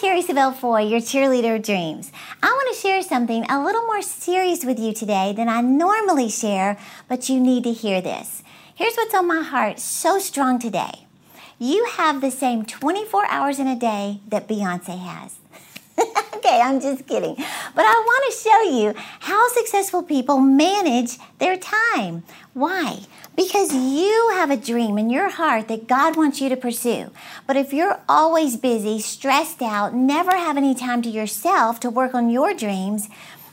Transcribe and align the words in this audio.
Terry 0.00 0.22
Savelle 0.22 0.54
Foy, 0.54 0.80
your 0.80 1.00
cheerleader 1.00 1.56
of 1.56 1.62
dreams. 1.62 2.10
I 2.42 2.46
want 2.46 2.74
to 2.74 2.80
share 2.80 3.02
something 3.02 3.44
a 3.50 3.62
little 3.62 3.82
more 3.82 4.00
serious 4.00 4.64
with 4.64 4.78
you 4.78 4.94
today 4.94 5.34
than 5.36 5.46
I 5.46 5.60
normally 5.60 6.30
share, 6.30 6.78
but 7.06 7.28
you 7.28 7.38
need 7.38 7.64
to 7.64 7.72
hear 7.74 8.00
this. 8.00 8.42
Here's 8.74 8.96
what's 8.96 9.14
on 9.14 9.26
my 9.26 9.42
heart 9.42 9.78
so 9.78 10.18
strong 10.18 10.58
today. 10.58 11.06
You 11.58 11.84
have 11.84 12.22
the 12.22 12.30
same 12.30 12.64
24 12.64 13.26
hours 13.26 13.58
in 13.58 13.66
a 13.66 13.78
day 13.78 14.20
that 14.26 14.48
Beyonce 14.48 14.98
has. 14.98 15.39
okay, 16.36 16.60
I'm 16.62 16.80
just 16.80 17.06
kidding. 17.06 17.34
But 17.36 17.84
I 17.84 18.04
want 18.06 18.32
to 18.32 18.38
show 18.40 18.62
you 18.78 18.94
how 19.20 19.48
successful 19.48 20.02
people 20.02 20.38
manage 20.38 21.18
their 21.38 21.56
time. 21.56 22.22
Why? 22.54 23.00
Because 23.36 23.74
you 23.74 24.30
have 24.34 24.50
a 24.50 24.56
dream 24.56 24.98
in 24.98 25.10
your 25.10 25.30
heart 25.30 25.68
that 25.68 25.86
God 25.86 26.16
wants 26.16 26.40
you 26.40 26.48
to 26.48 26.56
pursue. 26.56 27.10
But 27.46 27.56
if 27.56 27.72
you're 27.72 28.00
always 28.08 28.56
busy, 28.56 29.00
stressed 29.00 29.62
out, 29.62 29.94
never 29.94 30.32
have 30.32 30.56
any 30.56 30.74
time 30.74 31.02
to 31.02 31.08
yourself 31.08 31.80
to 31.80 31.90
work 31.90 32.14
on 32.14 32.30
your 32.30 32.54
dreams, 32.54 33.08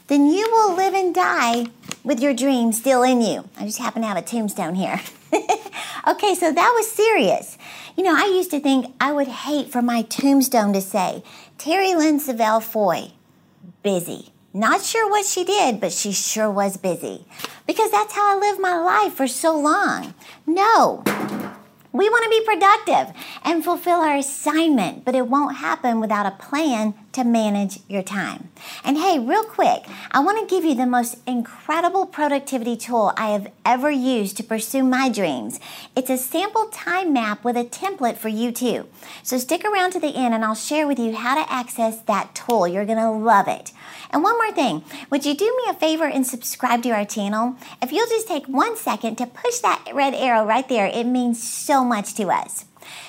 then 0.07 0.25
you 0.25 0.47
will 0.51 0.75
live 0.75 0.93
and 0.93 1.13
die 1.13 1.67
with 2.03 2.19
your 2.19 2.33
dream 2.33 2.71
still 2.71 3.03
in 3.03 3.21
you. 3.21 3.47
I 3.57 3.65
just 3.65 3.79
happen 3.79 4.01
to 4.01 4.07
have 4.07 4.17
a 4.17 4.21
tombstone 4.21 4.75
here. 4.75 5.01
okay, 6.07 6.35
so 6.35 6.51
that 6.51 6.73
was 6.75 6.91
serious. 6.91 7.57
You 7.95 8.03
know, 8.03 8.15
I 8.15 8.27
used 8.27 8.51
to 8.51 8.59
think 8.59 8.93
I 9.01 9.11
would 9.11 9.27
hate 9.27 9.71
for 9.71 9.81
my 9.81 10.03
tombstone 10.03 10.73
to 10.73 10.81
say, 10.81 11.23
Terry 11.57 11.95
Lynn 11.95 12.19
Savelle 12.19 12.61
Foy, 12.63 13.11
busy. 13.83 14.31
Not 14.53 14.81
sure 14.81 15.09
what 15.09 15.25
she 15.25 15.43
did, 15.43 15.79
but 15.79 15.91
she 15.91 16.11
sure 16.11 16.49
was 16.49 16.77
busy. 16.77 17.25
Because 17.67 17.91
that's 17.91 18.13
how 18.13 18.35
I 18.35 18.39
lived 18.39 18.59
my 18.59 18.77
life 18.77 19.13
for 19.13 19.27
so 19.27 19.55
long. 19.55 20.13
No, 20.47 21.03
we 21.91 22.09
want 22.09 22.23
to 22.23 22.29
be 22.29 22.45
productive 22.45 23.15
and 23.43 23.63
fulfill 23.63 23.99
our 23.99 24.17
assignment, 24.17 25.03
but 25.03 25.15
it 25.15 25.27
won't 25.27 25.57
happen 25.57 25.99
without 25.99 26.25
a 26.25 26.31
plan 26.31 26.93
to 27.17 27.23
manage 27.23 27.79
your 27.89 28.03
time. 28.03 28.49
And 28.83 28.95
hey, 28.95 29.17
real 29.17 29.43
quick, 29.43 29.85
I 30.11 30.19
want 30.19 30.39
to 30.39 30.55
give 30.55 30.63
you 30.63 30.75
the 30.75 30.85
most 30.85 31.17
incredible 31.25 32.05
productivity 32.05 32.77
tool 32.77 33.11
I 33.17 33.29
have 33.29 33.51
ever 33.65 33.89
used 33.89 34.37
to 34.37 34.43
pursue 34.43 34.83
my 34.83 35.09
dreams. 35.09 35.59
It's 35.95 36.11
a 36.11 36.17
sample 36.17 36.67
time 36.67 37.13
map 37.13 37.43
with 37.43 37.57
a 37.57 37.63
template 37.63 38.17
for 38.17 38.29
you 38.29 38.51
too. 38.51 38.87
So 39.23 39.39
stick 39.39 39.65
around 39.65 39.93
to 39.93 39.99
the 39.99 40.15
end 40.15 40.35
and 40.35 40.45
I'll 40.45 40.53
share 40.53 40.85
with 40.87 40.99
you 40.99 41.15
how 41.15 41.43
to 41.43 41.51
access 41.51 42.01
that 42.03 42.35
tool. 42.35 42.67
You're 42.67 42.85
going 42.85 42.99
to 42.99 43.09
love 43.09 43.47
it. 43.47 43.71
And 44.11 44.21
one 44.21 44.37
more 44.37 44.51
thing, 44.51 44.83
would 45.09 45.25
you 45.25 45.35
do 45.35 45.45
me 45.45 45.71
a 45.71 45.73
favor 45.73 46.05
and 46.05 46.25
subscribe 46.25 46.83
to 46.83 46.91
our 46.91 47.05
channel? 47.05 47.55
If 47.81 47.91
you'll 47.91 48.07
just 48.07 48.27
take 48.27 48.45
one 48.45 48.77
second 48.77 49.15
to 49.17 49.25
push 49.25 49.57
that 49.59 49.83
red 49.91 50.13
arrow 50.13 50.45
right 50.45 50.69
there, 50.69 50.85
it 50.85 51.05
means 51.05 51.41
so 51.41 51.83
much 51.83 52.13
to 52.13 52.27
us. 52.29 52.65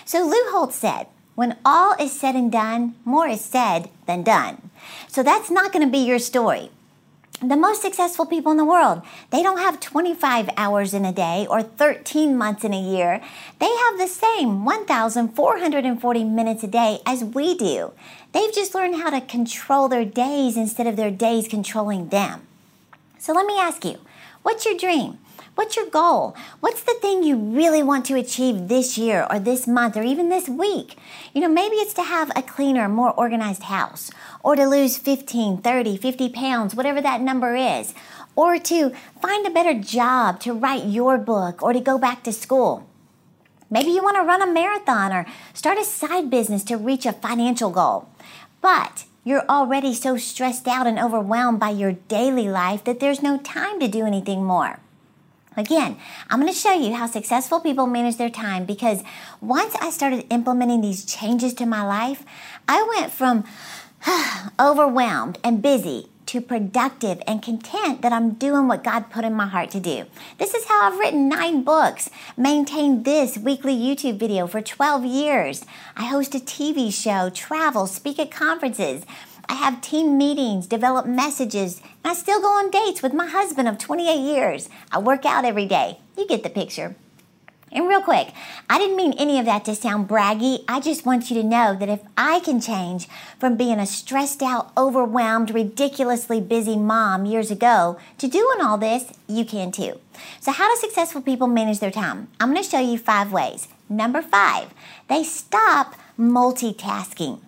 So 0.06 0.24
Lou 0.26 0.50
Holtz 0.50 0.76
said, 0.76 1.08
when 1.38 1.56
all 1.64 1.94
is 2.00 2.18
said 2.18 2.34
and 2.34 2.50
done, 2.50 2.96
more 3.04 3.28
is 3.28 3.40
said 3.40 3.88
than 4.06 4.24
done. 4.24 4.70
So 5.06 5.22
that's 5.22 5.52
not 5.52 5.72
going 5.72 5.86
to 5.86 5.92
be 5.92 6.04
your 6.04 6.18
story. 6.18 6.68
The 7.40 7.56
most 7.56 7.80
successful 7.80 8.26
people 8.26 8.50
in 8.50 8.58
the 8.58 8.64
world, 8.64 9.02
they 9.30 9.44
don't 9.44 9.60
have 9.60 9.78
25 9.78 10.50
hours 10.56 10.92
in 10.92 11.04
a 11.04 11.12
day 11.12 11.46
or 11.48 11.62
13 11.62 12.36
months 12.36 12.64
in 12.64 12.74
a 12.74 12.82
year. 12.82 13.20
They 13.60 13.72
have 13.72 13.98
the 13.98 14.08
same 14.08 14.64
1,440 14.64 16.24
minutes 16.24 16.64
a 16.64 16.66
day 16.66 16.98
as 17.06 17.22
we 17.22 17.56
do. 17.56 17.92
They've 18.32 18.52
just 18.52 18.74
learned 18.74 18.96
how 18.96 19.10
to 19.10 19.20
control 19.20 19.86
their 19.86 20.04
days 20.04 20.56
instead 20.56 20.88
of 20.88 20.96
their 20.96 21.12
days 21.12 21.46
controlling 21.46 22.08
them. 22.08 22.48
So 23.20 23.32
let 23.32 23.46
me 23.46 23.60
ask 23.60 23.84
you, 23.84 23.98
what's 24.42 24.66
your 24.66 24.76
dream? 24.76 25.18
What's 25.58 25.74
your 25.74 25.90
goal? 25.90 26.36
What's 26.60 26.84
the 26.84 26.94
thing 27.02 27.24
you 27.24 27.36
really 27.36 27.82
want 27.82 28.06
to 28.06 28.14
achieve 28.14 28.68
this 28.68 28.96
year 28.96 29.26
or 29.28 29.40
this 29.40 29.66
month 29.66 29.96
or 29.96 30.04
even 30.04 30.28
this 30.28 30.48
week? 30.48 30.96
You 31.34 31.40
know, 31.40 31.48
maybe 31.48 31.74
it's 31.74 31.94
to 31.94 32.04
have 32.04 32.30
a 32.36 32.42
cleaner, 32.42 32.88
more 32.88 33.10
organized 33.10 33.64
house 33.64 34.12
or 34.44 34.54
to 34.54 34.68
lose 34.68 34.98
15, 34.98 35.58
30, 35.58 35.96
50 35.96 36.28
pounds, 36.28 36.76
whatever 36.76 37.00
that 37.00 37.22
number 37.22 37.56
is, 37.56 37.92
or 38.36 38.60
to 38.60 38.92
find 39.20 39.44
a 39.48 39.50
better 39.50 39.74
job, 39.74 40.38
to 40.42 40.52
write 40.52 40.84
your 40.84 41.18
book, 41.18 41.60
or 41.60 41.72
to 41.72 41.80
go 41.80 41.98
back 41.98 42.22
to 42.22 42.32
school. 42.32 42.88
Maybe 43.68 43.90
you 43.90 44.00
want 44.00 44.16
to 44.16 44.22
run 44.22 44.40
a 44.40 44.46
marathon 44.46 45.12
or 45.12 45.26
start 45.54 45.76
a 45.76 45.84
side 45.84 46.30
business 46.30 46.62
to 46.64 46.76
reach 46.76 47.04
a 47.04 47.12
financial 47.12 47.70
goal. 47.70 48.08
But 48.60 49.06
you're 49.24 49.44
already 49.48 49.92
so 49.92 50.18
stressed 50.18 50.68
out 50.68 50.86
and 50.86 51.00
overwhelmed 51.00 51.58
by 51.58 51.70
your 51.70 51.94
daily 52.06 52.48
life 52.48 52.84
that 52.84 53.00
there's 53.00 53.24
no 53.24 53.38
time 53.38 53.80
to 53.80 53.88
do 53.88 54.06
anything 54.06 54.44
more. 54.44 54.78
Again, 55.58 55.96
I'm 56.30 56.40
going 56.40 56.52
to 56.52 56.58
show 56.58 56.72
you 56.72 56.94
how 56.94 57.08
successful 57.08 57.58
people 57.58 57.88
manage 57.88 58.16
their 58.16 58.30
time 58.30 58.64
because 58.64 59.02
once 59.40 59.74
I 59.80 59.90
started 59.90 60.24
implementing 60.30 60.80
these 60.80 61.04
changes 61.04 61.52
to 61.54 61.66
my 61.66 61.84
life, 61.84 62.24
I 62.68 62.86
went 62.96 63.12
from 63.12 63.42
overwhelmed 64.60 65.38
and 65.42 65.60
busy 65.60 66.10
to 66.26 66.40
productive 66.40 67.20
and 67.26 67.42
content 67.42 68.02
that 68.02 68.12
I'm 68.12 68.34
doing 68.34 68.68
what 68.68 68.84
God 68.84 69.10
put 69.10 69.24
in 69.24 69.34
my 69.34 69.46
heart 69.46 69.70
to 69.70 69.80
do. 69.80 70.04
This 70.38 70.54
is 70.54 70.66
how 70.66 70.92
I've 70.92 70.98
written 70.98 71.28
nine 71.28 71.64
books, 71.64 72.08
maintained 72.36 73.04
this 73.04 73.36
weekly 73.36 73.74
YouTube 73.74 74.18
video 74.18 74.46
for 74.46 74.60
12 74.60 75.06
years. 75.06 75.64
I 75.96 76.04
host 76.04 76.36
a 76.36 76.38
TV 76.38 76.92
show, 76.92 77.30
travel, 77.30 77.88
speak 77.88 78.20
at 78.20 78.30
conferences, 78.30 79.04
I 79.48 79.54
have 79.54 79.80
team 79.80 80.18
meetings, 80.18 80.66
develop 80.66 81.06
messages, 81.06 81.80
and 82.04 82.12
I 82.12 82.14
still 82.14 82.40
go 82.40 82.48
on 82.48 82.70
dates 82.70 83.02
with 83.02 83.14
my 83.14 83.26
husband 83.26 83.68
of 83.68 83.78
28 83.78 84.14
years. 84.20 84.68
I 84.92 84.98
work 84.98 85.24
out 85.24 85.44
every 85.44 85.66
day. 85.66 85.98
You 86.16 86.26
get 86.26 86.42
the 86.42 86.50
picture. 86.50 86.94
And 87.70 87.86
real 87.86 88.00
quick, 88.00 88.32
I 88.70 88.78
didn't 88.78 88.96
mean 88.96 89.12
any 89.18 89.38
of 89.38 89.44
that 89.44 89.64
to 89.66 89.74
sound 89.74 90.08
braggy. 90.08 90.64
I 90.66 90.80
just 90.80 91.04
want 91.04 91.30
you 91.30 91.40
to 91.40 91.46
know 91.46 91.76
that 91.78 91.88
if 91.88 92.00
I 92.16 92.40
can 92.40 92.60
change 92.60 93.08
from 93.38 93.56
being 93.56 93.78
a 93.78 93.86
stressed 93.86 94.42
out, 94.42 94.72
overwhelmed, 94.76 95.50
ridiculously 95.50 96.40
busy 96.40 96.76
mom 96.76 97.26
years 97.26 97.50
ago 97.50 97.98
to 98.18 98.28
doing 98.28 98.60
all 98.62 98.78
this, 98.78 99.12
you 99.26 99.44
can 99.44 99.70
too. 99.70 100.00
So, 100.40 100.52
how 100.52 100.74
do 100.74 100.80
successful 100.80 101.20
people 101.20 101.46
manage 101.46 101.80
their 101.80 101.90
time? 101.90 102.28
I'm 102.40 102.52
going 102.52 102.62
to 102.62 102.68
show 102.68 102.80
you 102.80 102.96
five 102.96 103.32
ways. 103.32 103.68
Number 103.88 104.22
five, 104.22 104.72
they 105.08 105.22
stop 105.22 105.94
multitasking. 106.18 107.40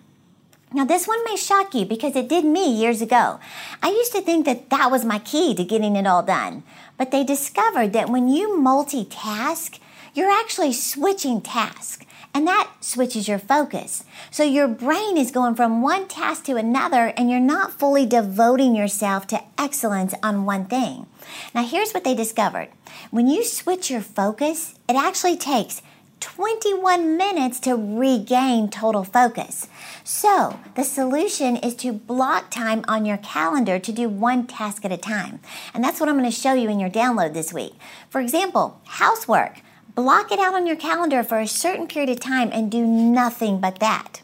Now, 0.73 0.85
this 0.85 1.05
one 1.05 1.21
may 1.25 1.35
shock 1.35 1.73
you 1.75 1.85
because 1.85 2.15
it 2.15 2.29
did 2.29 2.45
me 2.45 2.71
years 2.71 3.01
ago. 3.01 3.41
I 3.83 3.89
used 3.89 4.13
to 4.13 4.21
think 4.21 4.45
that 4.45 4.69
that 4.69 4.89
was 4.89 5.03
my 5.03 5.19
key 5.19 5.53
to 5.55 5.65
getting 5.65 5.97
it 5.97 6.07
all 6.07 6.23
done. 6.23 6.63
But 6.97 7.11
they 7.11 7.25
discovered 7.25 7.91
that 7.91 8.09
when 8.09 8.29
you 8.29 8.57
multitask, 8.57 9.79
you're 10.13 10.31
actually 10.31 10.71
switching 10.71 11.41
tasks, 11.41 12.05
and 12.33 12.47
that 12.47 12.71
switches 12.79 13.27
your 13.27 13.39
focus. 13.39 14.05
So 14.29 14.43
your 14.43 14.69
brain 14.69 15.17
is 15.17 15.31
going 15.31 15.55
from 15.55 15.81
one 15.81 16.07
task 16.07 16.45
to 16.45 16.55
another, 16.55 17.07
and 17.17 17.29
you're 17.29 17.41
not 17.41 17.77
fully 17.77 18.05
devoting 18.05 18.73
yourself 18.73 19.27
to 19.27 19.43
excellence 19.57 20.13
on 20.23 20.45
one 20.45 20.65
thing. 20.65 21.05
Now, 21.53 21.65
here's 21.65 21.91
what 21.91 22.05
they 22.05 22.15
discovered 22.15 22.69
when 23.09 23.27
you 23.27 23.43
switch 23.43 23.89
your 23.89 24.01
focus, 24.01 24.75
it 24.87 24.95
actually 24.95 25.35
takes 25.35 25.81
21 26.21 27.17
minutes 27.17 27.59
to 27.59 27.73
regain 27.75 28.69
total 28.69 29.03
focus. 29.03 29.67
So, 30.03 30.59
the 30.75 30.83
solution 30.83 31.57
is 31.57 31.75
to 31.77 31.91
block 31.91 32.49
time 32.49 32.85
on 32.87 33.05
your 33.05 33.17
calendar 33.17 33.79
to 33.79 33.91
do 33.91 34.07
one 34.07 34.47
task 34.47 34.85
at 34.85 34.91
a 34.91 34.97
time. 34.97 35.39
And 35.73 35.83
that's 35.83 35.99
what 35.99 36.07
I'm 36.07 36.17
going 36.17 36.29
to 36.29 36.35
show 36.35 36.53
you 36.53 36.69
in 36.69 36.79
your 36.79 36.89
download 36.89 37.33
this 37.33 37.51
week. 37.51 37.73
For 38.09 38.21
example, 38.21 38.79
housework. 38.85 39.61
Block 39.93 40.31
it 40.31 40.39
out 40.39 40.53
on 40.53 40.65
your 40.65 40.77
calendar 40.77 41.21
for 41.21 41.39
a 41.39 41.47
certain 41.47 41.87
period 41.87 42.09
of 42.09 42.19
time 42.21 42.49
and 42.53 42.71
do 42.71 42.85
nothing 42.85 43.59
but 43.59 43.79
that. 43.79 44.21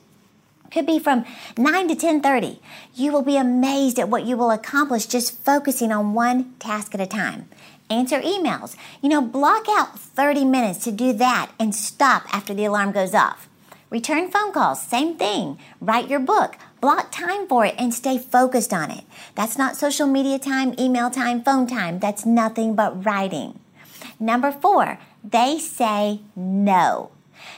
Could 0.71 0.85
be 0.85 0.99
from 0.99 1.25
9 1.57 1.87
to 1.87 1.95
10:30. 1.95 2.59
You 2.93 3.11
will 3.11 3.21
be 3.21 3.37
amazed 3.37 3.99
at 3.99 4.09
what 4.09 4.25
you 4.25 4.37
will 4.37 4.51
accomplish 4.51 5.05
just 5.05 5.43
focusing 5.43 5.91
on 5.91 6.13
one 6.13 6.53
task 6.59 6.93
at 6.93 7.01
a 7.01 7.07
time 7.07 7.49
answer 7.89 8.21
emails. 8.21 8.75
You 9.01 9.09
know, 9.09 9.21
block 9.21 9.65
out 9.69 9.99
30 9.99 10.45
minutes 10.45 10.83
to 10.85 10.91
do 10.91 11.13
that 11.13 11.51
and 11.59 11.73
stop 11.73 12.23
after 12.33 12.53
the 12.53 12.65
alarm 12.65 12.91
goes 12.91 13.13
off. 13.13 13.47
Return 13.89 14.29
phone 14.29 14.51
calls, 14.51 14.81
same 14.81 15.15
thing. 15.15 15.57
Write 15.79 16.09
your 16.09 16.19
book, 16.19 16.57
block 16.81 17.09
time 17.12 17.47
for 17.47 17.65
it, 17.65 17.75
and 17.77 17.94
stay 17.94 18.17
focused 18.17 18.73
on 18.73 18.91
it. 18.91 19.06
That's 19.35 19.57
not 19.57 19.77
social 19.77 20.07
media 20.07 20.39
time, 20.39 20.75
email 20.77 21.09
time, 21.09 21.41
phone 21.41 21.67
time. 21.67 22.00
That's 22.00 22.25
nothing 22.25 22.75
but 22.75 23.06
writing. 23.06 23.59
Number 24.19 24.51
four, 24.51 25.00
they 25.23 25.57
say 25.57 26.21
no. 26.35 27.12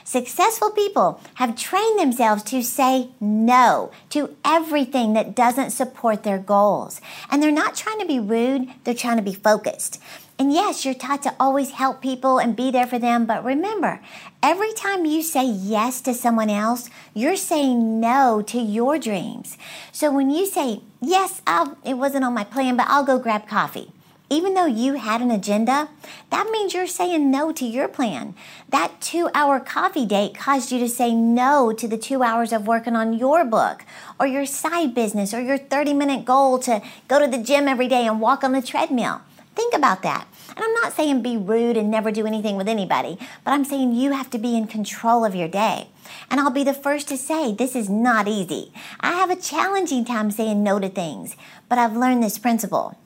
Successful 0.04 0.70
people 0.70 1.20
have 1.34 1.56
trained 1.56 1.98
themselves 1.98 2.42
to 2.44 2.62
say 2.62 3.10
no 3.20 3.90
to 4.10 4.36
everything 4.44 5.14
that 5.14 5.34
doesn't 5.34 5.70
support 5.70 6.22
their 6.22 6.38
goals. 6.38 7.00
And 7.30 7.42
they're 7.42 7.50
not 7.50 7.76
trying 7.76 7.98
to 8.00 8.06
be 8.06 8.20
rude, 8.20 8.68
they're 8.84 8.94
trying 8.94 9.16
to 9.16 9.22
be 9.22 9.34
focused. 9.34 10.00
And 10.40 10.54
yes, 10.54 10.86
you're 10.86 10.94
taught 10.94 11.22
to 11.24 11.34
always 11.38 11.72
help 11.72 12.00
people 12.00 12.38
and 12.38 12.56
be 12.56 12.70
there 12.70 12.86
for 12.86 12.98
them, 12.98 13.26
but 13.26 13.44
remember, 13.44 14.00
every 14.42 14.72
time 14.72 15.04
you 15.04 15.22
say 15.22 15.44
yes 15.44 16.00
to 16.00 16.14
someone 16.14 16.48
else, 16.48 16.88
you're 17.12 17.36
saying 17.36 18.00
no 18.00 18.40
to 18.46 18.58
your 18.58 18.98
dreams. 18.98 19.58
So 19.92 20.10
when 20.10 20.30
you 20.30 20.46
say, 20.46 20.80
yes, 21.02 21.42
I'll, 21.46 21.76
it 21.84 21.98
wasn't 21.98 22.24
on 22.24 22.32
my 22.32 22.44
plan, 22.44 22.78
but 22.78 22.86
I'll 22.88 23.04
go 23.04 23.18
grab 23.18 23.46
coffee. 23.46 23.92
even 24.30 24.54
though 24.54 24.64
you 24.64 24.94
had 24.94 25.20
an 25.20 25.32
agenda, 25.32 25.88
that 26.30 26.48
means 26.50 26.72
you're 26.72 26.86
saying 26.86 27.30
no 27.30 27.52
to 27.52 27.66
your 27.66 27.88
plan. 27.88 28.32
That 28.68 29.00
two 29.00 29.28
hour 29.34 29.58
coffee 29.58 30.06
date 30.06 30.38
caused 30.38 30.70
you 30.70 30.78
to 30.78 30.88
say 30.88 31.12
no 31.12 31.72
to 31.72 31.88
the 31.88 31.98
two 31.98 32.22
hours 32.22 32.52
of 32.52 32.66
working 32.66 32.94
on 32.94 33.18
your 33.18 33.44
book 33.44 33.84
or 34.20 34.26
your 34.28 34.46
side 34.46 34.94
business 34.94 35.34
or 35.34 35.42
your 35.42 35.58
30 35.58 35.94
minute 35.94 36.24
goal 36.24 36.60
to 36.60 36.80
go 37.08 37.18
to 37.18 37.26
the 37.26 37.42
gym 37.42 37.66
every 37.66 37.88
day 37.88 38.06
and 38.06 38.20
walk 38.20 38.44
on 38.44 38.52
the 38.52 38.62
treadmill. 38.62 39.20
Think 39.56 39.74
about 39.74 40.02
that. 40.02 40.28
And 40.60 40.66
I'm 40.66 40.82
not 40.82 40.92
saying 40.92 41.22
be 41.22 41.38
rude 41.38 41.78
and 41.78 41.90
never 41.90 42.10
do 42.10 42.26
anything 42.26 42.56
with 42.56 42.68
anybody, 42.68 43.16
but 43.44 43.52
I'm 43.52 43.64
saying 43.64 43.94
you 43.94 44.12
have 44.12 44.28
to 44.28 44.38
be 44.38 44.58
in 44.58 44.66
control 44.66 45.24
of 45.24 45.34
your 45.34 45.48
day. 45.48 45.88
And 46.30 46.38
I'll 46.38 46.50
be 46.50 46.64
the 46.64 46.74
first 46.74 47.08
to 47.08 47.16
say 47.16 47.54
this 47.54 47.74
is 47.74 47.88
not 47.88 48.28
easy. 48.28 48.70
I 49.00 49.12
have 49.12 49.30
a 49.30 49.40
challenging 49.40 50.04
time 50.04 50.30
saying 50.30 50.62
no 50.62 50.78
to 50.78 50.90
things, 50.90 51.34
but 51.70 51.78
I've 51.78 51.96
learned 51.96 52.22
this 52.22 52.38
principle. 52.38 52.98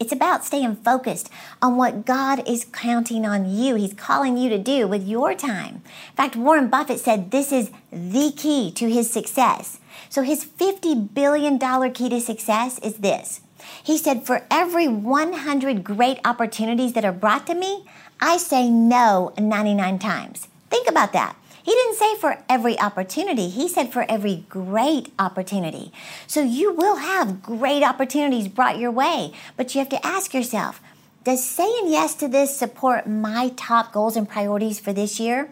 It's 0.00 0.14
about 0.14 0.46
staying 0.46 0.76
focused 0.76 1.28
on 1.60 1.76
what 1.76 2.06
God 2.06 2.48
is 2.48 2.64
counting 2.64 3.26
on 3.26 3.54
you. 3.54 3.74
He's 3.74 3.92
calling 3.92 4.38
you 4.38 4.48
to 4.48 4.56
do 4.56 4.88
with 4.88 5.06
your 5.06 5.34
time. 5.34 5.82
In 5.84 6.16
fact, 6.16 6.36
Warren 6.36 6.70
Buffett 6.70 7.00
said 7.00 7.30
this 7.30 7.52
is 7.52 7.70
the 7.92 8.32
key 8.34 8.72
to 8.72 8.88
his 8.88 9.10
success. 9.10 9.78
So 10.08 10.22
his 10.22 10.42
$50 10.42 11.12
billion 11.12 11.58
key 11.92 12.08
to 12.08 12.18
success 12.18 12.78
is 12.78 12.94
this. 12.94 13.42
He 13.82 13.98
said, 13.98 14.26
For 14.26 14.46
every 14.50 14.88
100 14.88 15.84
great 15.84 16.20
opportunities 16.24 16.92
that 16.92 17.04
are 17.04 17.12
brought 17.12 17.46
to 17.46 17.54
me, 17.54 17.86
I 18.20 18.36
say 18.36 18.68
no 18.68 19.32
99 19.38 19.98
times. 19.98 20.48
Think 20.70 20.88
about 20.88 21.12
that. 21.12 21.36
He 21.62 21.72
didn't 21.72 21.96
say 21.96 22.16
for 22.16 22.38
every 22.48 22.80
opportunity, 22.80 23.50
he 23.50 23.68
said 23.68 23.92
for 23.92 24.06
every 24.08 24.46
great 24.48 25.12
opportunity. 25.18 25.92
So 26.26 26.40
you 26.40 26.72
will 26.72 26.96
have 26.96 27.42
great 27.42 27.82
opportunities 27.82 28.48
brought 28.48 28.78
your 28.78 28.90
way, 28.90 29.34
but 29.56 29.74
you 29.74 29.80
have 29.80 29.90
to 29.90 30.06
ask 30.06 30.32
yourself, 30.32 30.80
does 31.24 31.44
saying 31.44 31.88
yes 31.88 32.14
to 32.14 32.28
this 32.28 32.56
support 32.56 33.06
my 33.06 33.52
top 33.54 33.92
goals 33.92 34.16
and 34.16 34.26
priorities 34.26 34.80
for 34.80 34.94
this 34.94 35.20
year? 35.20 35.50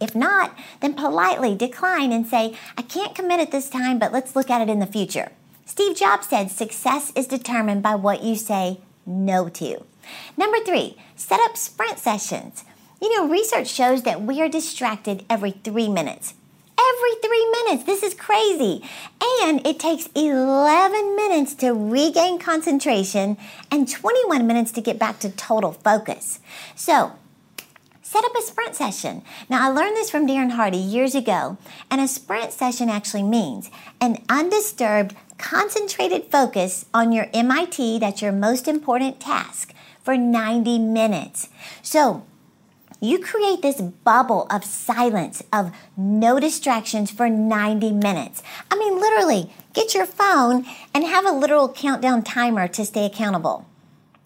If 0.00 0.14
not, 0.14 0.56
then 0.80 0.94
politely 0.94 1.54
decline 1.54 2.10
and 2.10 2.26
say, 2.26 2.56
I 2.78 2.80
can't 2.82 3.14
commit 3.14 3.40
at 3.40 3.50
this 3.50 3.68
time, 3.68 3.98
but 3.98 4.12
let's 4.12 4.34
look 4.34 4.48
at 4.48 4.62
it 4.62 4.70
in 4.70 4.78
the 4.78 4.86
future. 4.86 5.32
Steve 5.66 5.96
Jobs 5.96 6.28
said 6.28 6.50
success 6.50 7.12
is 7.16 7.26
determined 7.26 7.82
by 7.82 7.94
what 7.94 8.22
you 8.22 8.36
say 8.36 8.80
no 9.06 9.48
to. 9.48 9.84
Number 10.36 10.58
three, 10.64 10.96
set 11.16 11.40
up 11.40 11.56
sprint 11.56 11.98
sessions. 11.98 12.64
You 13.00 13.16
know, 13.16 13.28
research 13.28 13.68
shows 13.68 14.02
that 14.02 14.22
we 14.22 14.40
are 14.42 14.48
distracted 14.48 15.24
every 15.28 15.52
three 15.52 15.88
minutes. 15.88 16.34
Every 16.78 17.14
three 17.22 17.50
minutes. 17.50 17.84
This 17.84 18.02
is 18.02 18.14
crazy. 18.14 18.82
And 19.42 19.66
it 19.66 19.78
takes 19.78 20.08
11 20.14 21.16
minutes 21.16 21.54
to 21.56 21.72
regain 21.72 22.38
concentration 22.38 23.38
and 23.70 23.88
21 23.88 24.46
minutes 24.46 24.70
to 24.72 24.80
get 24.80 24.98
back 24.98 25.18
to 25.20 25.30
total 25.30 25.72
focus. 25.72 26.40
So, 26.74 27.12
set 28.04 28.24
up 28.24 28.36
a 28.36 28.42
sprint 28.42 28.76
session. 28.76 29.22
Now, 29.48 29.66
I 29.66 29.72
learned 29.72 29.96
this 29.96 30.10
from 30.10 30.26
Darren 30.26 30.52
Hardy 30.52 30.76
years 30.76 31.14
ago, 31.14 31.56
and 31.90 32.00
a 32.00 32.06
sprint 32.06 32.52
session 32.52 32.90
actually 32.90 33.22
means 33.22 33.70
an 33.98 34.22
undisturbed, 34.28 35.16
concentrated 35.38 36.30
focus 36.30 36.84
on 36.92 37.12
your 37.12 37.28
MIT, 37.32 37.98
that's 37.98 38.20
your 38.20 38.30
most 38.30 38.68
important 38.68 39.20
task, 39.20 39.72
for 40.02 40.18
90 40.18 40.78
minutes. 40.80 41.48
So, 41.82 42.26
you 43.00 43.18
create 43.18 43.62
this 43.62 43.80
bubble 43.80 44.46
of 44.50 44.64
silence, 44.64 45.42
of 45.50 45.74
no 45.96 46.38
distractions 46.38 47.10
for 47.10 47.30
90 47.30 47.90
minutes. 47.92 48.42
I 48.70 48.78
mean, 48.78 49.00
literally, 49.00 49.50
get 49.72 49.94
your 49.94 50.06
phone 50.06 50.66
and 50.92 51.04
have 51.04 51.24
a 51.24 51.32
literal 51.32 51.70
countdown 51.70 52.22
timer 52.22 52.68
to 52.68 52.84
stay 52.84 53.06
accountable. 53.06 53.66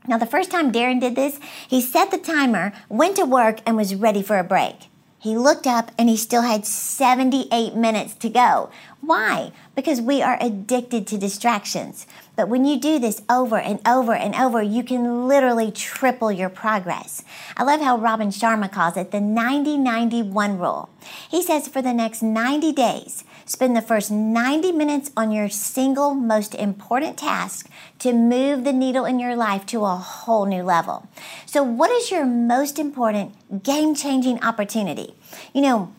Now, 0.08 0.16
the 0.16 0.26
first 0.26 0.50
time 0.50 0.72
Darren 0.72 1.00
did 1.00 1.14
this, 1.14 1.38
he 1.69 1.82
set 1.82 2.10
the 2.10 2.16
timer, 2.16 2.72
went 2.88 3.16
to 3.16 3.26
work, 3.26 3.60
and 3.66 3.76
was 3.76 3.94
ready 3.94 4.22
for 4.22 4.38
a 4.38 4.44
break. 4.44 4.88
He 5.20 5.37
looked 5.37 5.66
up 5.66 5.90
and 5.99 6.08
he 6.08 6.16
still 6.16 6.43
had 6.43 6.64
78 6.64 7.75
minutes 7.75 8.14
to 8.14 8.31
go. 8.31 8.70
Why? 9.00 9.52
Because 9.76 10.00
we 10.00 10.22
are 10.22 10.36
addicted 10.40 11.06
to 11.06 11.18
distractions. 11.18 12.06
But 12.36 12.48
when 12.48 12.64
you 12.64 12.78
do 12.78 12.98
this 12.98 13.22
over 13.28 13.56
and 13.56 13.80
over 13.86 14.12
and 14.12 14.34
over, 14.34 14.60
you 14.60 14.82
can 14.82 15.28
literally 15.28 15.70
triple 15.70 16.32
your 16.32 16.48
progress. 16.48 17.22
I 17.56 17.62
love 17.62 17.80
how 17.80 17.96
Robin 17.96 18.28
Sharma 18.28 18.70
calls 18.70 18.96
it 18.96 19.10
the 19.12 19.20
90 19.20 19.76
91 19.76 20.58
rule. 20.58 20.90
He 21.30 21.42
says 21.42 21.68
for 21.68 21.80
the 21.80 21.94
next 21.94 22.22
90 22.22 22.72
days, 22.72 23.24
spend 23.44 23.76
the 23.76 23.82
first 23.82 24.10
90 24.10 24.72
minutes 24.72 25.10
on 25.16 25.30
your 25.32 25.48
single 25.48 26.14
most 26.14 26.54
important 26.54 27.16
task 27.16 27.68
to 28.00 28.12
move 28.12 28.64
the 28.64 28.72
needle 28.72 29.04
in 29.04 29.18
your 29.18 29.36
life 29.36 29.64
to 29.66 29.84
a 29.84 29.96
whole 29.96 30.46
new 30.46 30.62
level. 30.62 31.08
So, 31.46 31.62
what 31.62 31.90
is 31.90 32.10
your 32.10 32.26
most 32.26 32.78
important 32.78 33.62
game 33.62 33.94
changing 33.94 34.42
opportunity? 34.42 35.14
You 35.54 35.62
know, 35.62 35.92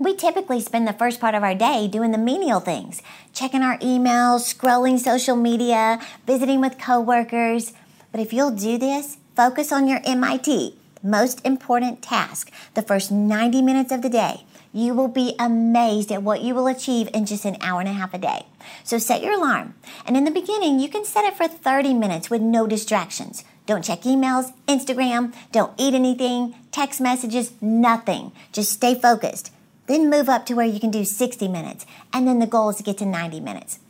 we 0.00 0.16
typically 0.16 0.62
spend 0.62 0.88
the 0.88 0.94
first 0.94 1.20
part 1.20 1.34
of 1.34 1.42
our 1.42 1.54
day 1.54 1.86
doing 1.86 2.10
the 2.10 2.18
menial 2.18 2.58
things, 2.58 3.02
checking 3.34 3.60
our 3.60 3.76
emails, 3.80 4.48
scrolling 4.48 4.98
social 4.98 5.36
media, 5.36 6.00
visiting 6.26 6.62
with 6.62 6.78
coworkers. 6.78 7.74
But 8.10 8.22
if 8.22 8.32
you'll 8.32 8.50
do 8.50 8.78
this, 8.78 9.18
focus 9.36 9.70
on 9.70 9.86
your 9.86 10.00
MIT, 10.04 10.74
most 11.02 11.44
important 11.44 12.00
task, 12.00 12.50
the 12.72 12.80
first 12.80 13.12
90 13.12 13.60
minutes 13.60 13.92
of 13.92 14.00
the 14.00 14.08
day. 14.08 14.46
You 14.72 14.94
will 14.94 15.08
be 15.08 15.34
amazed 15.38 16.10
at 16.10 16.22
what 16.22 16.40
you 16.40 16.54
will 16.54 16.66
achieve 16.66 17.10
in 17.12 17.26
just 17.26 17.44
an 17.44 17.58
hour 17.60 17.80
and 17.80 17.88
a 17.88 17.92
half 17.92 18.14
a 18.14 18.18
day. 18.18 18.46
So 18.84 18.96
set 18.96 19.22
your 19.22 19.34
alarm. 19.34 19.74
And 20.06 20.16
in 20.16 20.24
the 20.24 20.30
beginning, 20.30 20.80
you 20.80 20.88
can 20.88 21.04
set 21.04 21.24
it 21.26 21.36
for 21.36 21.46
30 21.46 21.92
minutes 21.92 22.30
with 22.30 22.40
no 22.40 22.66
distractions. 22.66 23.44
Don't 23.66 23.84
check 23.84 24.02
emails, 24.02 24.54
Instagram, 24.66 25.34
don't 25.52 25.74
eat 25.76 25.92
anything, 25.92 26.54
text 26.72 27.02
messages, 27.02 27.52
nothing. 27.60 28.32
Just 28.52 28.72
stay 28.72 28.94
focused. 28.94 29.52
Then 29.90 30.08
move 30.08 30.28
up 30.28 30.46
to 30.46 30.54
where 30.54 30.66
you 30.66 30.78
can 30.78 30.92
do 30.92 31.04
60 31.04 31.48
minutes. 31.48 31.84
And 32.12 32.24
then 32.24 32.38
the 32.38 32.46
goal 32.46 32.68
is 32.68 32.76
to 32.76 32.84
get 32.84 32.96
to 32.98 33.04
90 33.04 33.40
minutes. 33.40 33.80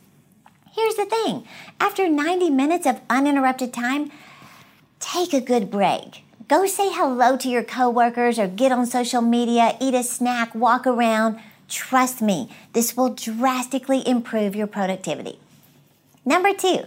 Here's 0.71 0.95
the 0.95 1.05
thing 1.05 1.45
after 1.79 2.09
90 2.09 2.49
minutes 2.49 2.87
of 2.87 3.01
uninterrupted 3.07 3.71
time, 3.71 4.09
take 4.99 5.31
a 5.31 5.39
good 5.39 5.69
break. 5.69 6.23
Go 6.47 6.65
say 6.65 6.89
hello 6.91 7.37
to 7.37 7.47
your 7.47 7.63
coworkers 7.63 8.39
or 8.39 8.47
get 8.47 8.71
on 8.71 8.87
social 8.87 9.21
media, 9.21 9.77
eat 9.79 9.93
a 9.93 10.01
snack, 10.01 10.55
walk 10.55 10.87
around. 10.87 11.39
Trust 11.69 12.19
me, 12.19 12.49
this 12.73 12.97
will 12.97 13.13
drastically 13.13 14.01
improve 14.07 14.55
your 14.55 14.65
productivity. 14.65 15.37
Number 16.25 16.51
two, 16.51 16.85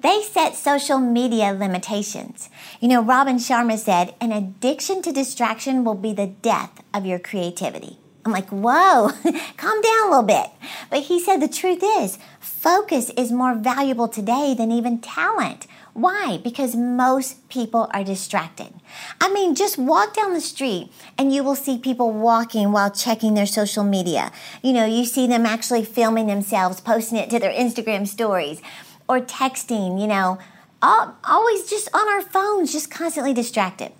they 0.00 0.20
set 0.20 0.54
social 0.54 0.98
media 0.98 1.54
limitations. 1.54 2.50
You 2.78 2.88
know, 2.88 3.02
Robin 3.02 3.36
Sharma 3.36 3.78
said, 3.78 4.14
an 4.20 4.32
addiction 4.32 5.00
to 5.00 5.12
distraction 5.12 5.82
will 5.82 5.94
be 5.94 6.12
the 6.12 6.26
death 6.26 6.82
of 6.92 7.06
your 7.06 7.18
creativity. 7.18 7.96
I'm 8.24 8.32
like, 8.32 8.48
whoa, 8.48 9.10
calm 9.56 9.80
down 9.82 10.02
a 10.02 10.08
little 10.08 10.22
bit. 10.22 10.46
But 10.90 11.04
he 11.04 11.20
said 11.20 11.38
the 11.38 11.48
truth 11.48 11.80
is, 11.82 12.18
focus 12.38 13.10
is 13.16 13.32
more 13.32 13.54
valuable 13.54 14.08
today 14.08 14.54
than 14.56 14.70
even 14.70 15.00
talent. 15.00 15.66
Why? 15.92 16.38
Because 16.42 16.76
most 16.76 17.48
people 17.48 17.88
are 17.92 18.04
distracted. 18.04 18.72
I 19.20 19.32
mean, 19.32 19.54
just 19.54 19.78
walk 19.78 20.14
down 20.14 20.34
the 20.34 20.40
street 20.40 20.92
and 21.18 21.34
you 21.34 21.42
will 21.42 21.56
see 21.56 21.78
people 21.78 22.12
walking 22.12 22.72
while 22.72 22.90
checking 22.90 23.34
their 23.34 23.46
social 23.46 23.82
media. 23.82 24.30
You 24.62 24.72
know, 24.72 24.84
you 24.84 25.04
see 25.04 25.26
them 25.26 25.46
actually 25.46 25.84
filming 25.84 26.26
themselves, 26.26 26.80
posting 26.80 27.18
it 27.18 27.30
to 27.30 27.38
their 27.38 27.52
Instagram 27.52 28.06
stories, 28.06 28.62
or 29.08 29.20
texting, 29.20 30.00
you 30.00 30.06
know, 30.06 30.38
all, 30.80 31.16
always 31.24 31.68
just 31.68 31.88
on 31.92 32.08
our 32.08 32.22
phones, 32.22 32.72
just 32.72 32.90
constantly 32.90 33.34
distracted. 33.34 33.92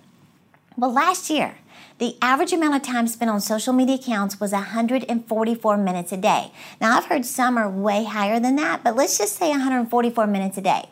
Well, 0.77 0.93
last 0.93 1.29
year, 1.29 1.55
the 2.01 2.17
average 2.19 2.51
amount 2.51 2.75
of 2.75 2.81
time 2.81 3.05
spent 3.05 3.29
on 3.29 3.39
social 3.39 3.73
media 3.73 3.93
accounts 3.93 4.39
was 4.39 4.51
144 4.53 5.77
minutes 5.77 6.11
a 6.11 6.17
day. 6.17 6.51
Now, 6.81 6.97
I've 6.97 7.05
heard 7.05 7.27
some 7.27 7.59
are 7.59 7.69
way 7.69 8.05
higher 8.05 8.39
than 8.39 8.55
that, 8.55 8.83
but 8.83 8.95
let's 8.95 9.19
just 9.19 9.37
say 9.37 9.51
144 9.51 10.25
minutes 10.25 10.57
a 10.57 10.61
day. 10.61 10.89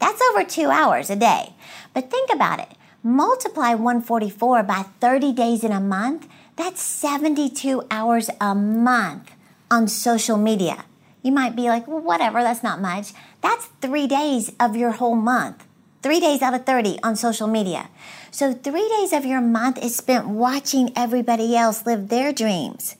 That's 0.00 0.20
over 0.30 0.42
two 0.42 0.68
hours 0.68 1.10
a 1.10 1.16
day. 1.16 1.52
But 1.94 2.10
think 2.10 2.28
about 2.34 2.58
it 2.58 2.76
multiply 3.04 3.74
144 3.74 4.64
by 4.64 4.82
30 4.98 5.32
days 5.32 5.62
in 5.62 5.70
a 5.70 5.78
month, 5.78 6.26
that's 6.56 6.80
72 6.80 7.84
hours 7.90 8.30
a 8.40 8.54
month 8.54 9.30
on 9.70 9.86
social 9.86 10.38
media. 10.38 10.86
You 11.22 11.30
might 11.30 11.54
be 11.54 11.68
like, 11.68 11.86
well, 11.86 12.00
whatever, 12.00 12.42
that's 12.42 12.62
not 12.62 12.80
much. 12.80 13.12
That's 13.42 13.66
three 13.80 14.06
days 14.06 14.52
of 14.58 14.74
your 14.74 14.92
whole 14.92 15.14
month. 15.14 15.66
Three 16.04 16.20
days 16.20 16.42
out 16.42 16.52
of 16.52 16.66
30 16.66 16.98
on 17.02 17.16
social 17.16 17.46
media. 17.46 17.88
So, 18.30 18.52
three 18.52 18.86
days 18.90 19.14
of 19.14 19.24
your 19.24 19.40
month 19.40 19.82
is 19.82 19.96
spent 19.96 20.28
watching 20.28 20.92
everybody 20.94 21.56
else 21.56 21.86
live 21.86 22.10
their 22.10 22.30
dreams. 22.30 22.96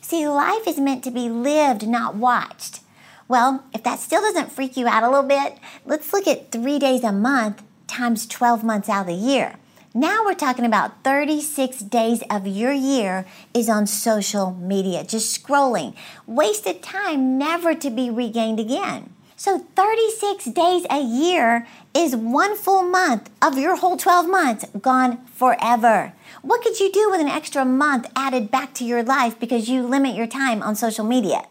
See, 0.00 0.26
life 0.26 0.66
is 0.66 0.78
meant 0.78 1.04
to 1.04 1.10
be 1.10 1.28
lived, 1.28 1.86
not 1.86 2.14
watched. 2.14 2.80
Well, 3.28 3.62
if 3.74 3.82
that 3.82 4.00
still 4.00 4.22
doesn't 4.22 4.52
freak 4.52 4.74
you 4.78 4.88
out 4.88 5.02
a 5.02 5.10
little 5.10 5.28
bit, 5.28 5.58
let's 5.84 6.14
look 6.14 6.26
at 6.26 6.50
three 6.50 6.78
days 6.78 7.04
a 7.04 7.12
month 7.12 7.62
times 7.88 8.26
12 8.26 8.64
months 8.64 8.88
out 8.88 9.02
of 9.02 9.08
the 9.08 9.12
year. 9.12 9.56
Now 9.92 10.24
we're 10.24 10.32
talking 10.32 10.64
about 10.64 11.04
36 11.04 11.80
days 11.80 12.22
of 12.30 12.46
your 12.46 12.72
year 12.72 13.26
is 13.52 13.68
on 13.68 13.86
social 13.86 14.54
media, 14.54 15.04
just 15.04 15.44
scrolling. 15.44 15.94
Wasted 16.26 16.82
time 16.82 17.36
never 17.36 17.74
to 17.74 17.90
be 17.90 18.08
regained 18.08 18.60
again. 18.60 19.12
So 19.38 19.58
36 19.58 20.46
days 20.46 20.86
a 20.88 21.02
year 21.02 21.66
is 21.94 22.16
one 22.16 22.56
full 22.56 22.82
month 22.82 23.28
of 23.42 23.58
your 23.58 23.76
whole 23.76 23.98
12 23.98 24.26
months 24.26 24.64
gone 24.80 25.18
forever. 25.26 26.14
What 26.40 26.62
could 26.62 26.80
you 26.80 26.90
do 26.90 27.10
with 27.10 27.20
an 27.20 27.28
extra 27.28 27.62
month 27.62 28.10
added 28.16 28.50
back 28.50 28.72
to 28.74 28.84
your 28.84 29.02
life 29.02 29.38
because 29.38 29.68
you 29.68 29.86
limit 29.86 30.16
your 30.16 30.26
time 30.26 30.62
on 30.62 30.74
social 30.74 31.04
media? 31.04 31.46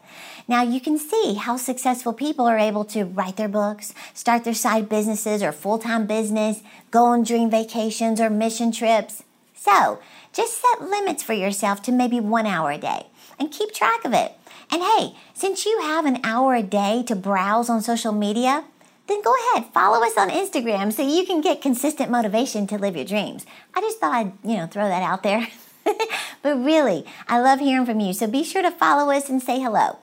Now 0.47 0.63
you 0.63 0.81
can 0.81 0.97
see 0.97 1.35
how 1.35 1.57
successful 1.57 2.11
people 2.11 2.47
are 2.47 2.57
able 2.57 2.85
to 2.85 3.03
write 3.03 3.35
their 3.35 3.47
books, 3.47 3.93
start 4.15 4.45
their 4.45 4.55
side 4.55 4.89
businesses 4.89 5.43
or 5.43 5.51
full 5.51 5.77
time 5.77 6.07
business, 6.07 6.63
go 6.89 7.05
on 7.05 7.23
dream 7.23 7.51
vacations 7.51 8.19
or 8.19 8.31
mission 8.31 8.71
trips. 8.71 9.21
So 9.55 9.99
just 10.33 10.59
set 10.59 10.89
limits 10.89 11.21
for 11.21 11.33
yourself 11.33 11.83
to 11.83 11.91
maybe 11.91 12.19
one 12.19 12.47
hour 12.47 12.71
a 12.71 12.79
day 12.79 13.05
and 13.39 13.51
keep 13.51 13.73
track 13.73 14.05
of 14.05 14.13
it. 14.13 14.33
And 14.71 14.81
hey, 14.81 15.15
since 15.33 15.65
you 15.65 15.79
have 15.81 16.05
an 16.05 16.19
hour 16.23 16.55
a 16.55 16.63
day 16.63 17.03
to 17.07 17.15
browse 17.15 17.69
on 17.69 17.81
social 17.81 18.11
media, 18.11 18.65
then 19.07 19.21
go 19.21 19.33
ahead, 19.35 19.71
follow 19.73 20.03
us 20.03 20.17
on 20.17 20.29
Instagram 20.29 20.91
so 20.91 21.07
you 21.07 21.25
can 21.25 21.41
get 21.41 21.61
consistent 21.61 22.09
motivation 22.09 22.65
to 22.67 22.77
live 22.77 22.95
your 22.95 23.05
dreams. 23.05 23.45
I 23.73 23.81
just 23.81 23.99
thought 23.99 24.13
I'd, 24.13 24.31
you 24.43 24.57
know, 24.57 24.67
throw 24.67 24.87
that 24.87 25.03
out 25.03 25.23
there. 25.23 25.47
but 26.41 26.55
really, 26.63 27.05
I 27.27 27.39
love 27.39 27.59
hearing 27.59 27.85
from 27.85 27.99
you. 27.99 28.13
So 28.13 28.27
be 28.27 28.43
sure 28.43 28.63
to 28.63 28.71
follow 28.71 29.11
us 29.11 29.29
and 29.29 29.41
say 29.41 29.59
hello. 29.59 29.99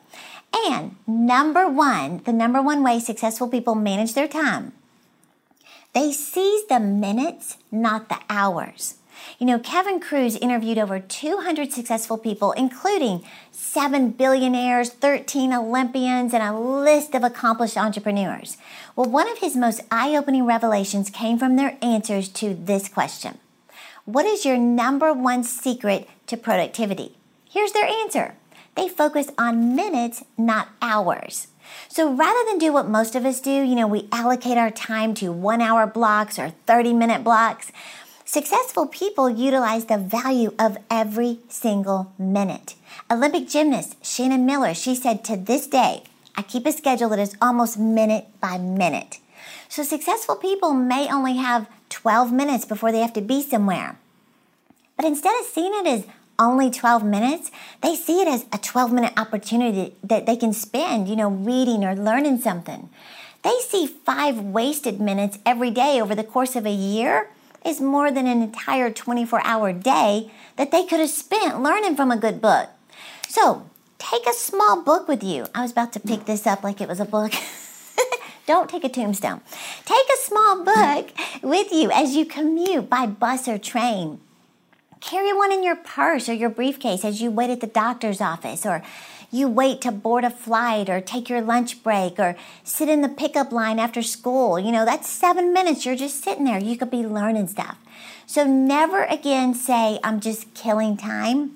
And 0.55 0.97
number 1.07 1.69
one, 1.69 2.23
the 2.25 2.33
number 2.33 2.63
one 2.63 2.85
way 2.85 3.01
successful 3.01 3.49
people 3.49 3.75
manage 3.75 4.15
their 4.15 4.29
time, 4.29 4.73
they 5.95 6.13
seize 6.13 6.67
the 6.67 6.81
minutes, 6.81 7.57
not 7.71 8.09
the 8.09 8.19
hours. 8.31 8.95
You 9.39 9.47
know, 9.47 9.59
Kevin 9.59 10.01
Kruse 10.01 10.37
interviewed 10.37 10.79
over 10.79 11.01
200 11.01 11.73
successful 11.73 12.19
people, 12.19 12.53
including 12.53 13.25
seven 13.51 14.11
billionaires, 14.11 14.91
13 14.91 15.53
Olympians, 15.53 16.35
and 16.35 16.43
a 16.43 16.59
list 16.59 17.15
of 17.15 17.25
accomplished 17.25 17.77
entrepreneurs. 17.77 18.57
Well, 18.97 19.11
one 19.11 19.31
of 19.31 19.39
his 19.39 19.57
most 19.57 19.81
eye 19.91 20.17
opening 20.17 20.45
revelations 20.45 21.11
came 21.11 21.39
from 21.39 21.57
their 21.57 21.79
answers 21.83 22.29
to 22.31 22.55
this 22.55 22.89
question 22.89 23.39
What 24.05 24.27
is 24.27 24.45
your 24.45 24.59
number 24.59 25.13
one 25.13 25.45
secret 25.45 26.09
to 26.27 26.37
productivity? 26.37 27.17
Here's 27.49 27.73
their 27.73 27.87
answer 27.87 28.35
they 28.75 28.89
focus 28.89 29.29
on 29.37 29.77
minutes, 29.77 30.25
not 30.39 30.69
hours. 30.81 31.49
So 31.89 32.13
rather 32.13 32.41
than 32.49 32.59
do 32.59 32.73
what 32.73 32.89
most 32.89 33.15
of 33.15 33.25
us 33.25 33.41
do, 33.41 33.51
you 33.51 33.75
know, 33.75 33.87
we 33.87 34.09
allocate 34.13 34.59
our 34.59 34.71
time 34.71 35.15
to 35.15 35.33
one 35.33 35.61
hour 35.61 35.87
blocks 35.87 36.39
or 36.39 36.51
30 36.67 36.95
minute 36.95 37.23
blocks. 37.23 37.71
Successful 38.33 38.87
people 38.87 39.29
utilize 39.29 39.85
the 39.85 39.99
value 39.99 40.55
of 40.59 40.79
every 40.89 41.41
single 41.51 42.15
minute. 42.19 42.77
Olympic 43.11 43.47
gymnast 43.47 44.03
Shannon 44.03 44.47
Miller, 44.47 44.73
she 44.73 44.95
said, 44.95 45.23
to 45.25 45.37
this 45.37 45.67
day, 45.67 46.05
I 46.35 46.41
keep 46.41 46.65
a 46.65 46.73
schedule 46.73 47.11
that 47.11 47.19
is 47.19 47.37
almost 47.43 47.79
minute 47.79 48.29
by 48.41 48.57
minute. 48.57 49.19
So 49.69 49.83
successful 49.83 50.37
people 50.37 50.73
may 50.73 51.13
only 51.13 51.37
have 51.37 51.69
12 51.91 52.33
minutes 52.33 52.65
before 52.65 52.91
they 52.91 53.01
have 53.01 53.13
to 53.13 53.21
be 53.21 53.43
somewhere. 53.43 53.99
But 54.97 55.05
instead 55.05 55.39
of 55.39 55.45
seeing 55.45 55.75
it 55.75 55.87
as 55.87 56.07
only 56.39 56.71
12 56.71 57.05
minutes, 57.05 57.51
they 57.83 57.95
see 57.95 58.23
it 58.23 58.29
as 58.29 58.47
a 58.51 58.57
12 58.57 58.95
minute 58.95 59.13
opportunity 59.19 59.95
that 60.03 60.25
they 60.25 60.37
can 60.37 60.55
spend, 60.55 61.07
you 61.07 61.17
know, 61.17 61.29
reading 61.29 61.85
or 61.85 61.95
learning 61.95 62.41
something. 62.41 62.89
They 63.43 63.59
see 63.69 63.87
five 63.87 64.41
wasted 64.41 65.03
minutes 65.03 65.39
every 65.45 65.71
day 65.71 66.01
over 66.01 66.15
the 66.15 66.25
course 66.25 66.57
of 66.57 66.65
a 66.65 66.73
year 66.73 67.29
is 67.65 67.81
more 67.81 68.11
than 68.11 68.27
an 68.27 68.43
entire 68.43 68.91
24 68.91 69.41
hour 69.45 69.73
day 69.73 70.31
that 70.57 70.71
they 70.71 70.85
could 70.85 71.01
have 71.01 71.11
spent 71.11 71.63
learning 71.63 71.97
from 71.97 72.11
a 72.11 72.17
good 72.17 72.41
book. 72.41 72.69
So 73.29 73.69
take 73.99 74.27
a 74.27 74.33
small 74.33 74.83
book 74.83 75.09
with 75.09 75.23
you. 75.23 75.47
I 75.55 75.63
was 75.63 75.73
about 75.73 75.93
to 75.95 76.01
pick 76.01 76.25
this 76.27 76.47
up 76.47 76.63
like 76.63 76.81
it 76.81 76.89
was 76.89 77.01
a 77.01 77.05
book. 77.05 77.33
Don't 78.47 78.69
take 78.69 78.85
a 78.85 78.89
tombstone. 78.89 79.41
Take 79.85 80.07
a 80.13 80.23
small 80.23 80.65
book 80.65 81.11
with 81.43 81.73
you 81.73 81.91
as 81.93 82.17
you 82.17 82.25
commute 82.25 82.91
by 82.91 83.07
bus 83.07 83.47
or 83.47 83.59
train. 83.59 84.21
Carry 85.01 85.33
one 85.33 85.53
in 85.53 85.65
your 85.65 85.77
purse 85.77 86.29
or 86.29 86.33
your 86.33 86.51
briefcase 86.51 87.05
as 87.05 87.23
you 87.23 87.31
wait 87.31 87.51
at 87.51 87.61
the 87.61 87.67
doctor's 87.67 88.21
office 88.21 88.67
or 88.67 88.83
you 89.33 89.49
wait 89.49 89.81
to 89.81 89.91
board 89.91 90.25
a 90.25 90.31
flight 90.31 90.91
or 90.91 91.01
take 91.01 91.31
your 91.31 91.41
lunch 91.41 91.83
break 91.83 92.19
or 92.19 92.37
sit 92.63 92.89
in 92.89 93.01
the 93.01 93.09
pickup 93.09 93.51
line 93.51 93.79
after 93.79 94.03
school. 94.03 94.61
You 94.61 94.71
know, 94.71 94.85
that's 94.85 95.09
seven 95.09 95.55
minutes. 95.55 95.87
You're 95.87 95.97
just 95.97 96.23
sitting 96.23 96.45
there. 96.45 96.59
You 96.59 96.77
could 96.77 96.91
be 96.91 97.03
learning 97.03 97.49
stuff. 97.49 97.79
So 98.27 98.45
never 98.45 99.05
again 99.05 99.55
say, 99.55 99.99
I'm 100.05 100.21
just 100.21 100.53
killing 100.53 100.99
time. 100.99 101.53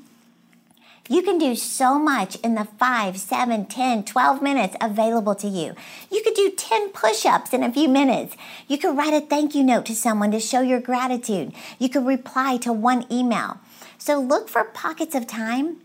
You 1.08 1.22
can 1.22 1.38
do 1.38 1.54
so 1.54 1.98
much 1.98 2.36
in 2.36 2.56
the 2.56 2.64
5, 2.64 3.16
7, 3.16 3.66
10, 3.66 4.04
12 4.04 4.42
minutes 4.42 4.76
available 4.80 5.36
to 5.36 5.46
you. 5.46 5.74
You 6.10 6.22
could 6.22 6.34
do 6.34 6.50
10 6.50 6.88
push 6.88 7.24
ups 7.26 7.52
in 7.52 7.62
a 7.62 7.72
few 7.72 7.88
minutes. 7.88 8.36
You 8.66 8.78
could 8.78 8.96
write 8.96 9.14
a 9.14 9.20
thank 9.20 9.54
you 9.54 9.62
note 9.62 9.86
to 9.86 9.94
someone 9.94 10.32
to 10.32 10.40
show 10.40 10.62
your 10.62 10.80
gratitude. 10.80 11.52
You 11.78 11.90
could 11.90 12.06
reply 12.06 12.56
to 12.58 12.72
one 12.72 13.04
email. 13.12 13.60
So 13.98 14.18
look 14.18 14.48
for 14.48 14.64
pockets 14.64 15.14
of 15.14 15.26
time 15.26 15.76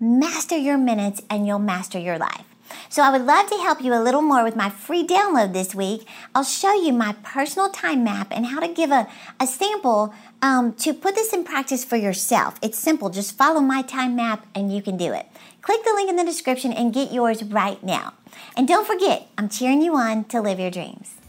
master 0.00 0.56
your 0.56 0.78
minutes 0.78 1.20
and 1.28 1.46
you'll 1.46 1.58
master 1.58 1.98
your 1.98 2.18
life. 2.18 2.44
So, 2.88 3.02
I 3.02 3.10
would 3.10 3.26
love 3.26 3.50
to 3.50 3.56
help 3.56 3.82
you 3.82 3.92
a 3.92 4.02
little 4.02 4.22
more 4.22 4.44
with 4.44 4.56
my 4.56 4.70
free 4.70 5.06
download 5.06 5.52
this 5.52 5.74
week. 5.74 6.06
I'll 6.34 6.44
show 6.44 6.72
you 6.72 6.92
my 6.92 7.14
personal 7.22 7.68
time 7.68 8.04
map 8.04 8.28
and 8.30 8.46
how 8.46 8.60
to 8.60 8.68
give 8.68 8.90
a, 8.90 9.08
a 9.38 9.46
sample 9.46 10.14
um, 10.40 10.72
to 10.74 10.94
put 10.94 11.14
this 11.14 11.32
in 11.32 11.44
practice 11.44 11.84
for 11.84 11.96
yourself. 11.96 12.58
It's 12.62 12.78
simple, 12.78 13.10
just 13.10 13.36
follow 13.36 13.60
my 13.60 13.82
time 13.82 14.16
map 14.16 14.46
and 14.54 14.72
you 14.74 14.82
can 14.82 14.96
do 14.96 15.12
it. 15.12 15.26
Click 15.62 15.84
the 15.84 15.92
link 15.94 16.08
in 16.08 16.16
the 16.16 16.24
description 16.24 16.72
and 16.72 16.94
get 16.94 17.12
yours 17.12 17.42
right 17.42 17.82
now. 17.82 18.14
And 18.56 18.66
don't 18.66 18.86
forget, 18.86 19.28
I'm 19.36 19.48
cheering 19.48 19.82
you 19.82 19.96
on 19.96 20.24
to 20.24 20.40
live 20.40 20.58
your 20.58 20.70
dreams. 20.70 21.19